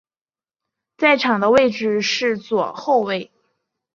[0.97, 3.31] 在场上的位置是左后卫。